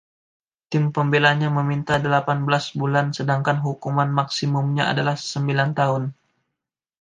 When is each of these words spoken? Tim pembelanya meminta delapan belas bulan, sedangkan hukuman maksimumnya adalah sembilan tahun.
Tim 0.73 0.83
pembelanya 0.95 1.49
meminta 1.57 1.93
delapan 2.05 2.37
belas 2.45 2.65
bulan, 2.79 3.07
sedangkan 3.17 3.57
hukuman 3.65 4.09
maksimumnya 4.19 4.83
adalah 4.91 5.13
sembilan 5.31 5.69
tahun. 5.79 6.03